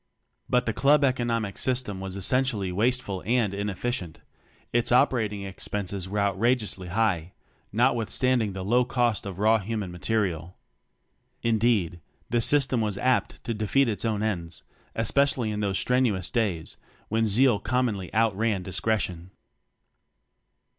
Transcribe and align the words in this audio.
But 0.49 0.65
the 0.65 0.73
club 0.73 1.03
economic 1.03 1.59
system 1.59 1.99
was 1.99 2.17
essentially 2.17 2.71
wasteful 2.71 3.21
and 3.23 3.53
inefficient; 3.53 4.19
its 4.73 4.91
operating 4.91 5.43
expenses 5.43 6.09
were 6.09 6.17
outrageously 6.17 6.87
high, 6.87 7.33
notwithstanding 7.71 8.53
the 8.53 8.65
low 8.65 8.83
cost 8.83 9.27
of 9.27 9.37
raw 9.37 9.59
(human) 9.59 9.91
material. 9.91 10.57
Indeed, 11.43 11.99
the 12.31 12.41
system 12.41 12.81
was 12.81 12.97
apt 12.97 13.43
to 13.43 13.53
defeat 13.53 13.87
its 13.87 14.03
own 14.03 14.23
ends, 14.23 14.63
especially 14.95 15.51
in 15.51 15.59
those 15.59 15.77
strenuous 15.77 16.31
days, 16.31 16.77
when 17.09 17.27
zeal 17.27 17.59
commonly 17.59 18.11
outran 18.11 18.63
discre 18.63 18.99
tion. 18.99 19.29